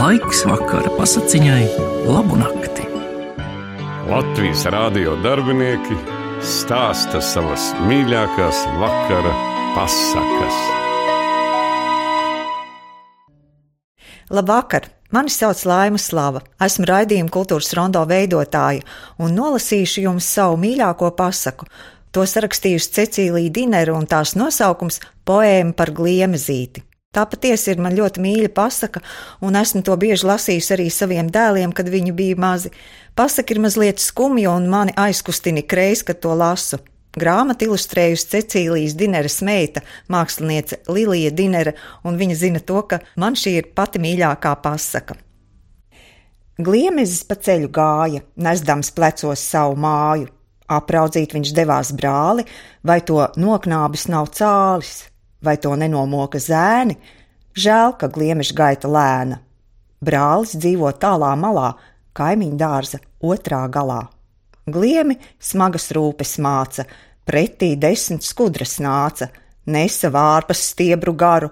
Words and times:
Laiks 0.00 0.46
vakara 0.48 0.88
pasakiņai, 0.96 1.64
labu 2.08 2.38
nakti. 2.40 2.86
Latvijas 4.08 4.62
rādio 4.72 5.12
darbinieki 5.20 5.98
stāsta 6.40 7.20
savas 7.20 7.66
mīļākās 7.84 8.62
vakara 8.80 9.34
pasakas. 9.74 10.56
Labvakar! 14.32 14.88
Mani 15.12 15.36
sauc 15.36 15.66
Laima 15.68 16.00
Slava. 16.00 16.46
Esmu 16.64 16.88
raidījuma 16.88 17.36
kultūras 17.36 17.74
rondo 17.76 18.00
veidotāja 18.08 18.86
un 19.20 19.36
nolasīšu 19.36 20.06
jums 20.08 20.32
savu 20.32 20.56
mīļāko 20.64 21.12
pasaku. 21.18 21.68
To 22.16 22.24
sarakstījusi 22.24 22.94
Cecīlija 22.96 23.52
Dinera 23.52 24.00
un 24.00 24.08
tās 24.08 24.32
nosaukums- 24.32 25.02
Poēma 25.28 25.76
par 25.76 25.92
gliemezīti. 25.92 26.88
Tā 27.10 27.24
patiesi 27.26 27.72
ir 27.72 27.80
man 27.82 27.96
ļoti 27.98 28.22
mīļa 28.22 28.48
pasaka, 28.54 29.00
un 29.42 29.56
esmu 29.58 29.80
to 29.82 29.96
bieži 29.98 30.28
lasījusi 30.28 30.74
arī 30.76 30.84
saviem 30.94 31.26
dēliem, 31.34 31.72
kad 31.74 31.88
viņi 31.90 32.12
bija 32.14 32.36
mazi. 32.38 32.70
Pasaka 33.18 33.50
ir 33.50 33.58
mazliet 33.64 33.98
skumja 33.98 34.52
un 34.54 34.68
mani 34.70 34.94
aizkustina 34.94 35.64
kreis, 35.66 36.04
kad 36.06 36.20
to 36.22 36.36
lasu. 36.38 36.78
Grāmatu 37.18 37.66
ilustrējusi 37.66 38.30
Cecīlijas 38.36 38.94
Dineres 38.94 39.40
meita, 39.42 39.82
māksliniece 40.06 40.84
Lilija 40.86 41.34
Dinere, 41.34 41.74
un 42.06 42.14
viņa 42.14 42.38
zina 42.44 42.62
to, 42.62 42.78
ka 42.86 43.00
man 43.18 43.34
šī 43.34 43.56
ir 43.58 43.72
pati 43.74 43.98
mīļākā 43.98 44.54
pasaka. 44.62 45.18
Gliemezis 46.62 47.26
pa 47.26 47.34
ceļu 47.34 47.74
gāja, 47.74 48.22
nesdams 48.38 48.94
plecos 48.94 49.42
savu 49.50 49.74
māju. 49.82 50.30
Apraudzīt 50.70 51.34
viņš 51.34 51.56
devās 51.58 51.90
brāli, 51.90 52.46
vai 52.86 53.00
to 53.02 53.24
noknābis 53.34 54.06
nav 54.06 54.30
cālis, 54.30 55.08
vai 55.44 55.56
to 55.60 55.74
nenomoka 55.76 56.40
zēni. 56.40 56.96
Žēl, 57.56 57.96
ka 57.98 58.08
gliemeža 58.12 58.54
gaita 58.56 58.88
lēna. 58.88 59.40
Brālis 60.00 60.54
dzīvo 60.56 60.92
tālā 60.96 61.34
malā, 61.36 61.74
kaimiņu 62.16 62.56
dārza 62.60 63.00
otrā 63.20 63.66
galā. 63.72 64.04
Gliemi 64.70 65.16
smagas 65.40 65.90
rūpes 65.96 66.36
māca, 66.42 66.86
pretī 67.26 67.74
desmit 67.76 68.24
skudras 68.24 68.78
nāca, 68.82 69.30
nesa 69.66 70.10
vārpas 70.12 70.62
stiebru 70.70 71.14
garu. 71.16 71.50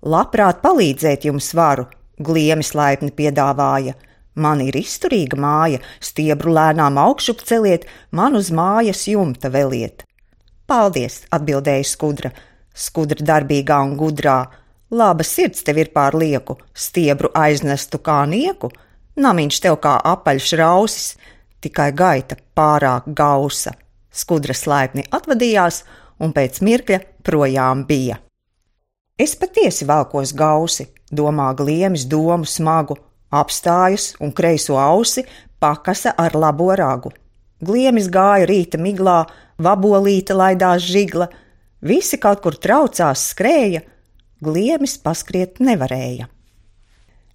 Labprāt 0.00 0.62
palīdzēt 0.62 1.26
jums 1.28 1.50
varu, 1.56 1.88
gliemis 2.16 2.72
laipni 2.74 3.12
piedāvāja. 3.12 3.96
Man 4.40 4.62
ir 4.64 4.76
izturīga 4.78 5.36
māja, 5.36 5.80
stiebru 6.00 6.54
lēnām 6.56 6.96
augšup 7.02 7.42
celiet, 7.44 7.84
man 8.12 8.38
uz 8.38 8.48
mājas 8.54 9.02
jumta 9.10 9.50
veliet. 9.52 10.06
Paldies, 10.70 11.24
atbildēja 11.34 11.88
skudra, 11.90 12.30
skudra 12.80 13.26
darbīgā 13.32 13.78
un 13.84 13.96
gudrā. 14.00 14.38
Laba 14.90 15.24
sirds 15.26 15.62
tev 15.66 15.78
ir 15.82 15.92
pār 15.94 16.16
lieku, 16.18 16.56
stiebru 16.74 17.30
aiznestu 17.36 18.00
kā 18.02 18.22
nieku, 18.26 18.72
namiņš 19.20 19.60
tev 19.66 19.78
kā 19.84 19.98
apaļš 20.14 20.48
rausis, 20.58 21.12
tikai 21.62 21.90
gaita 21.92 22.38
pārāk 22.56 23.06
gausa. 23.14 23.76
Skudras 24.10 24.64
laipni 24.66 25.04
atvadījās 25.14 25.84
un 26.18 26.34
pēc 26.34 26.58
mirkļa 26.66 26.98
projām 27.22 27.84
bija. 27.86 28.18
Es 29.20 29.36
patiesi 29.36 29.86
valkos 29.86 30.32
gausi, 30.32 30.88
domā 31.12 31.50
gliemis 31.54 32.06
domu 32.08 32.48
smagu, 32.48 32.96
apstājas 33.30 34.14
un 34.18 34.32
kreiso 34.32 34.78
ausi 34.80 35.26
pakasa 35.60 36.14
ar 36.16 36.34
labo 36.34 36.70
ragu. 36.74 37.12
Gliemis 37.60 38.08
gāja 38.08 38.48
rīta 38.48 38.80
miglā, 38.80 39.26
vabolīte 39.60 40.34
laidās 40.34 40.86
žigla, 40.88 41.28
visi 41.80 42.18
kaut 42.20 42.42
kur 42.44 42.56
traucās 42.56 43.30
skrēja, 43.32 43.82
gliemis 44.44 44.96
paskriet 45.02 45.60
nevarēja. 45.60 46.28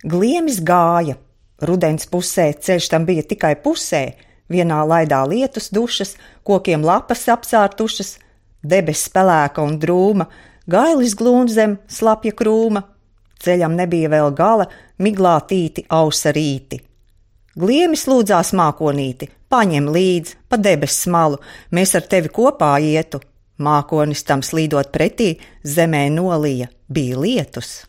Gliemis 0.05 0.61
gāja, 0.61 1.17
Rudens 1.65 2.05
pusē 2.11 2.49
ceļš 2.53 2.89
tam 2.91 3.05
bija 3.07 3.23
tikai 3.23 3.55
pusē, 3.63 4.09
vienā 4.51 4.81
laidā 4.85 5.21
lietus 5.27 5.69
dušas, 5.73 6.15
kokiem 6.43 6.83
lapas 6.85 7.23
apsārtušas, 7.31 8.17
debesis 8.61 9.09
pelēka 9.13 9.63
un 9.63 9.79
drūma, 9.79 10.27
gailis 10.67 11.15
glūn 11.17 11.49
zem 11.49 11.77
slapja 11.87 12.35
krūma, 12.35 12.83
ceļam 13.41 13.77
nebija 13.77 14.11
vēl 14.11 14.33
gala, 14.35 14.67
miglā 14.99 15.37
tīti 15.47 15.85
ausa 15.89 16.33
rīti. 16.35 16.81
Gliemis 17.55 18.03
lūdzās 18.09 18.51
mākonīti, 18.57 19.29
paņem 19.49 19.87
līdzi 19.95 20.35
pa 20.49 20.59
debesu 20.59 21.11
malu, 21.13 21.39
mēs 21.71 21.95
ar 21.95 22.03
tevi 22.11 22.31
kopā 22.35 22.73
ietu. 22.83 23.21
Mākonis 23.57 24.25
tam 24.27 24.43
slīdot 24.43 24.91
pretī, 24.91 25.35
zemē 25.63 26.09
nolīja, 26.11 26.67
bija 26.91 27.19
lietus. 27.19 27.85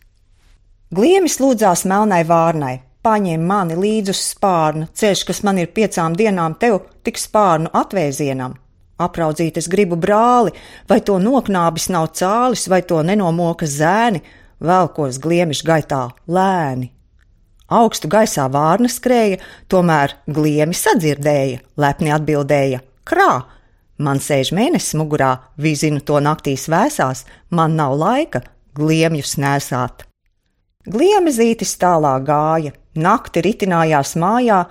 Gliemis 0.95 1.41
lūdzās 1.43 1.83
melnai 1.91 2.23
vārnai, 2.27 2.77
paņem 3.03 3.43
mani 3.43 3.75
līdzi 3.75 4.15
uz 4.15 4.21
spārna, 4.31 4.87
ceļš, 4.95 5.25
kas 5.27 5.43
man 5.43 5.59
ir 5.59 5.73
piecām 5.75 6.15
dienām, 6.15 6.55
tev 6.55 6.85
tik 7.03 7.19
spārnu 7.19 7.73
atvēzienam. 7.75 8.55
Apraudzīt 9.03 9.59
es 9.61 9.67
gribu 9.69 9.99
brāli, 10.01 10.55
vai 10.89 11.03
to 11.05 11.19
noknābis 11.21 11.91
nav 11.93 12.13
cālis, 12.17 12.69
vai 12.71 12.81
to 12.87 13.03
nenomoka 13.05 13.67
zēni, 13.69 14.23
velkos 14.63 15.19
gliemišu 15.21 15.67
gaitā 15.67 16.05
lēni. 16.31 16.93
Augstu 17.67 18.07
gaisā 18.07 18.47
vārna 18.55 18.87
skrēja, 18.87 19.41
tomēr 19.67 20.15
gliemi 20.31 20.79
sadzirdēja, 20.79 21.61
lepni 21.83 22.15
atbildēja: 22.15 22.81
Krā! 23.05 23.56
Man 23.99 24.21
sēž 24.21 24.53
mēnesis 24.57 24.97
mugurā, 24.99 25.37
vizinu 25.57 26.03
to 26.05 26.21
naktīs 26.21 26.69
vēsās, 26.69 27.25
man 27.51 27.77
nav 27.77 27.97
laika 27.97 28.43
gliemjus 28.77 29.39
nesāt. 29.41 30.05
Gliemezītis 30.87 31.73
tālāk 31.81 32.27
gāja, 32.29 32.75
Nakti 32.97 33.43
ritinājās 33.45 34.15
mājā, 34.17 34.63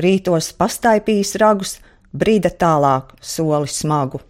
rītos 0.00 0.54
pastaipījis 0.56 1.34
ragus, 1.42 1.74
brīda 2.16 2.48
tālāk 2.48 3.10
soli 3.20 3.68
smagu. 3.68 4.22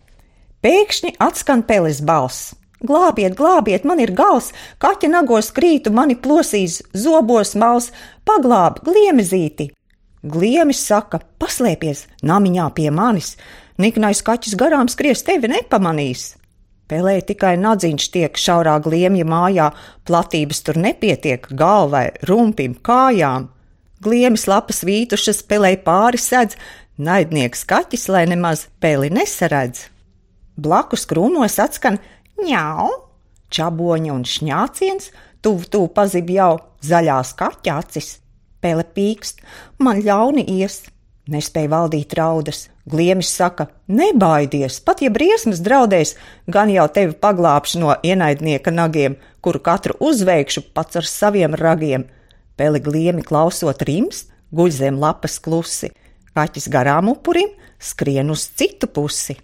Pēkšņi 0.65 1.15
atskan 1.23 1.63
peles 1.69 2.01
balss. 2.03 2.55
Glābiet, 2.85 3.37
glābiet, 3.39 3.87
man 3.87 4.03
ir 4.03 4.11
gals, 4.13 4.51
kaķa 4.83 5.09
nagos 5.13 5.53
krītu, 5.55 5.93
mani 5.95 6.19
plosīs, 6.19 6.83
zobos 6.93 7.55
mals, 7.55 7.93
paglāb, 8.27 8.83
gliemezīti! 8.85 9.71
Gliemis 10.25 10.81
saka, 10.83 11.21
paslēpies 11.39 12.07
namiņā 12.27 12.67
pie 12.75 12.91
manis, 12.91 13.37
niknais 13.81 14.23
kaķis 14.25 14.57
garām 14.61 14.91
skries, 14.93 15.25
tevi 15.27 15.51
nepamanīs. 15.53 16.35
Pelē 16.91 17.17
tikai 17.25 17.55
nadziņš 17.57 18.07
tiek 18.13 18.37
šaurā 18.37 18.77
gliemja 18.85 19.25
mājā, 19.25 19.71
platības 20.05 20.61
tur 20.67 20.77
nepietiek 20.77 21.47
galvai, 21.57 22.11
rumpim, 22.29 22.75
kājām. 22.77 23.49
Gliemis 24.05 24.45
lapas 24.51 24.83
vītušas 24.85 25.41
pelē 25.49 25.79
pāri 25.87 26.21
sedz, 26.21 26.59
naidnieks 27.01 27.65
kaķis, 27.65 28.09
lai 28.13 28.27
nemaz 28.29 28.67
peli 28.85 29.09
nesaredz. 29.09 29.89
Blakus 30.61 31.07
krūmos 31.09 31.57
atskan 31.63 31.97
ņau, 32.39 32.91
čaboņa 33.49 34.13
un 34.13 34.27
šņāciens, 34.29 35.09
tuvu 35.43 35.65
tuvu 35.71 35.89
pazib 35.97 36.29
jau 36.37 36.59
zaļās 36.85 37.33
kaķa 37.39 37.79
acis. 37.81 38.19
Pele 38.61 38.85
pīkst, 38.85 39.41
man 39.81 40.05
ļauni 40.05 40.45
ies, 40.61 40.83
nespēja 41.31 41.73
valdīt 41.73 42.15
raudas, 42.19 42.69
Gliemis 42.85 43.31
saka, 43.33 43.71
nebaidies, 43.89 44.77
pat 44.85 45.01
ja 45.01 45.09
briesmas 45.09 45.63
draudēs, 45.65 46.19
gan 46.53 46.69
jau 46.69 46.85
tevi 46.93 47.15
paglābšu 47.17 47.81
no 47.81 47.95
ienaidnieka 48.05 48.69
nagiem, 48.75 49.17
kuru 49.41 49.63
katru 49.65 49.97
uzveikšu 50.05 50.67
pats 50.77 51.01
ar 51.01 51.09
saviem 51.09 51.57
ragiem. 51.57 52.05
Peli 52.61 52.83
gliemi 52.85 53.25
klausot 53.25 53.81
rims, 53.89 54.27
guļ 54.53 54.71
zem 54.77 55.01
lapas 55.01 55.39
klusi, 55.41 55.95
kaķis 56.37 56.69
garām 56.69 57.09
upurim 57.15 57.57
skrien 57.81 58.29
uz 58.31 58.45
citu 58.53 58.91
pusi. 58.93 59.39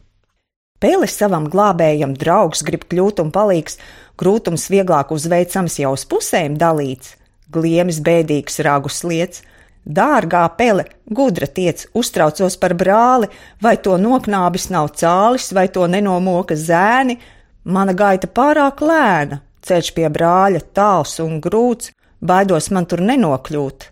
Pēle 0.81 1.09
savam 1.09 1.49
glābējam 1.49 2.13
draugs 2.17 2.61
grib 2.65 2.85
kļūt 2.93 3.25
un 3.25 3.33
palīgs, 3.33 3.81
krūtums 4.21 4.69
vieglāk 4.73 5.17
uzveicams 5.17 5.81
jau 5.81 5.95
uz 5.97 6.05
pusēm 6.09 6.61
dalīts, 6.61 7.17
gliemis 7.49 8.05
bēdīgs 8.05 8.61
ragus 8.69 9.01
lietas, 9.05 9.41
Dārgā 9.87 10.43
pele, 10.59 10.85
gudra 11.09 11.47
tiec, 11.49 11.87
uztraucos 11.97 12.57
par 12.61 12.75
brāli, 12.77 13.31
vai 13.63 13.77
to 13.81 13.97
noknābis 13.97 14.69
nav 14.71 14.93
cālis, 14.93 15.51
vai 15.57 15.69
to 15.73 15.87
nenomoka 15.89 16.55
zēni. 16.55 17.17
Mana 17.65 17.95
gaita 17.97 18.29
pārāk 18.29 18.83
lēna, 18.85 19.41
ceļš 19.65 19.93
pie 19.97 20.09
brāļa 20.13 20.61
tāls 20.77 21.17
un 21.25 21.41
grūts, 21.41 21.93
baidos 22.21 22.71
man 22.71 22.87
tur 22.87 23.01
nenokļūt. 23.01 23.89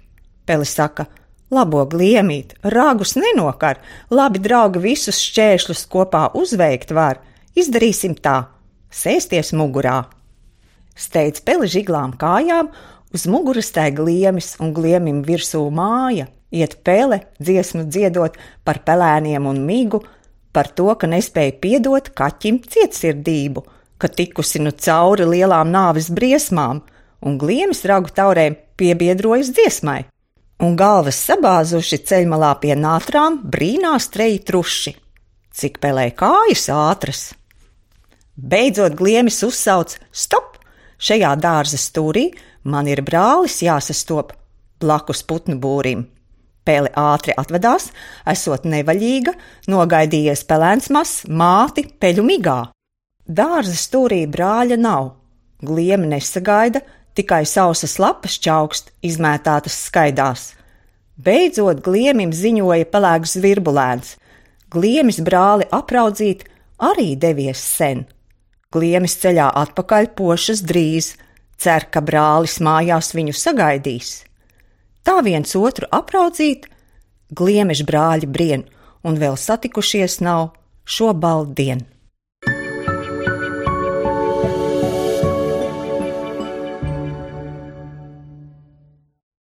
Pele 0.48 0.68
saka, 0.68 1.06
labo 1.50 1.84
gliemīt, 1.88 2.54
ragus 2.62 3.16
nenokar, 3.16 3.80
labi 4.10 4.40
draugi 4.44 4.84
visus 4.84 5.20
šķēršļus 5.24 5.86
kopā 5.88 6.28
uzveikt 6.36 6.92
var, 6.92 7.20
izdarīsim 7.56 8.16
tā, 8.20 8.42
sēsties 8.92 9.54
mugurā. 9.56 10.02
Steidz 10.98 11.40
peli 11.46 11.68
žiglām 11.70 12.16
kājām 12.18 12.72
Uz 13.14 13.24
muguras 13.26 13.70
tai 13.72 13.88
gliemis 13.96 14.54
un 14.60 14.74
gliemim 14.76 15.22
virsū 15.24 15.62
māja, 15.72 16.26
iet 16.52 16.76
pele, 16.84 17.22
dziesmu 17.40 17.86
dziedot 17.88 18.36
par 18.64 18.82
pelēniem 18.84 19.46
un 19.48 19.62
migu, 19.64 20.02
par 20.52 20.68
to, 20.76 20.90
ka 21.00 21.08
nespēja 21.08 21.54
piedot 21.62 22.10
kaķim 22.18 22.60
cietsirdību, 22.68 23.64
ka 23.96 24.10
tikusi 24.12 24.60
nu 24.60 24.74
cauri 24.76 25.24
lielām 25.24 25.72
nāves 25.72 26.10
briesmām, 26.12 26.82
un 27.24 27.40
gliemis 27.40 27.80
ragu 27.88 28.12
taurēm 28.12 28.58
piebiedrojas 28.78 29.54
dziesmai, 29.56 30.02
un 30.60 30.76
galvas 30.76 31.22
sabāzuši 31.30 32.02
ceļmalā 32.10 32.52
pie 32.60 32.76
nātrām 32.76 33.40
brīnās 33.40 34.10
treji 34.12 34.44
truši. 34.50 34.94
Cik 35.58 35.80
pelē 35.80 36.10
kājas 36.14 36.68
ātras! 36.70 37.24
Beidzot, 38.38 38.94
gliemis 38.94 39.40
uzsauc: 39.42 39.96
Stop! 40.12 40.57
Šajā 40.98 41.34
dārza 41.38 41.78
stūrī 41.78 42.28
man 42.66 42.88
ir 42.90 43.04
brālis 43.06 43.60
jāsastop 43.62 44.32
blakus 44.82 45.22
putnu 45.22 45.58
būrim. 45.62 46.06
Pēle 46.66 46.90
ātri 47.00 47.32
atvedās, 47.38 47.88
esot 48.28 48.66
nevaļīga, 48.68 49.32
nogaidījies 49.72 50.44
pelēns 50.48 50.90
mazs, 50.92 51.22
māti 51.30 51.86
peļu 51.88 52.26
migā. 52.26 52.58
Dārza 53.24 53.76
stūrī 53.78 54.24
brāļa 54.28 54.76
nav, 54.80 55.14
gliemi 55.64 56.10
nesagaida, 56.10 56.82
tikai 57.16 57.44
sausas 57.48 57.96
lapas 58.02 58.36
čaukst, 58.42 58.92
izmētātas 59.02 59.78
skaidās. 59.88 60.52
Beidzot, 61.18 61.80
gliemim 61.82 62.34
ziņoja 62.34 62.86
pelēks 62.92 63.38
zvirbulēns. 63.38 64.14
Gliemis 64.70 65.18
brāli 65.24 65.66
apraudzīt 65.72 66.44
arī 66.78 67.14
devies 67.18 67.62
sen. 67.64 68.04
Gliemis 68.68 69.14
ceļā 69.16 69.46
atpakaļ 69.56 70.10
pošas 70.12 70.60
drīz, 70.68 71.14
cer, 71.56 71.86
ka 71.88 72.02
brālis 72.04 72.58
mājās 72.60 73.14
viņu 73.16 73.32
sagaidīs. 73.32 74.10
Tā 75.00 75.14
viens 75.24 75.54
otru 75.56 75.88
apraudzīt, 75.88 76.66
gliemeži 77.32 77.86
brāļi 77.88 78.28
brien, 78.28 78.66
un 79.08 79.16
vēl 79.16 79.40
satikušies 79.40 80.18
nav 80.20 80.50
šo 80.84 81.14
baldienu. 81.16 81.88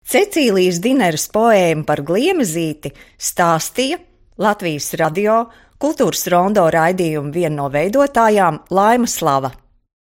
Cecīlijas 0.08 0.80
Dineras 0.80 1.28
poēmu 1.36 1.84
par 1.84 2.00
gliemezīti 2.08 2.96
stāstīja 3.20 4.00
Latvijas 4.40 4.94
radio 4.96 5.42
kultūras 5.82 6.26
rondo 6.34 6.66
raidījuma 6.74 7.34
viena 7.34 7.56
no 7.62 7.70
veidotājām 7.74 8.64
Laima 8.74 9.10
Slava. 9.10 9.52